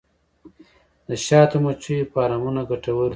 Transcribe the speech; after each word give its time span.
د 1.07 1.09
شاتو 1.25 1.57
مچیو 1.63 2.09
فارمونه 2.13 2.61
ګټور 2.69 3.03
دي 3.09 3.09